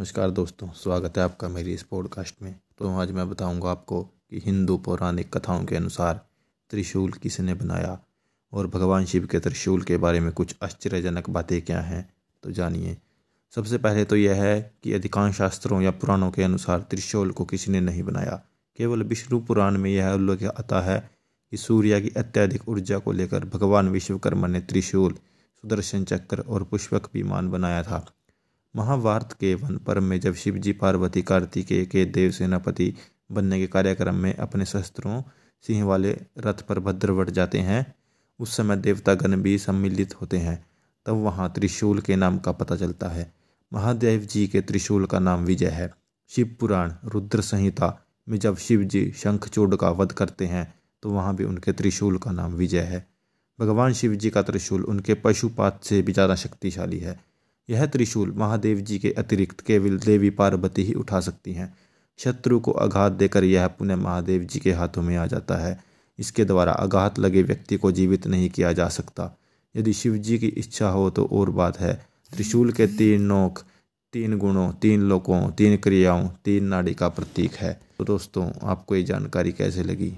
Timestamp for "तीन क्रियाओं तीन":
75.50-76.64